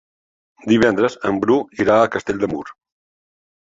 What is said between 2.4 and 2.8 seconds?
de Mur.